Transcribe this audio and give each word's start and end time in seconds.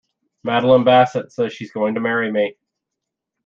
Madeline 0.43 0.83
Bassett 0.83 1.31
says 1.31 1.53
she's 1.53 1.71
going 1.71 1.93
to 1.93 2.01
marry 2.01 2.31
me! 2.31 2.55